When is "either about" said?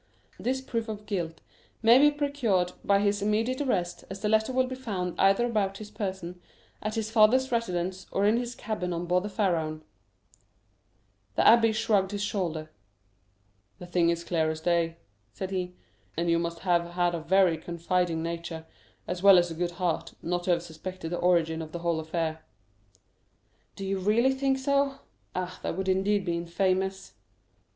5.19-5.77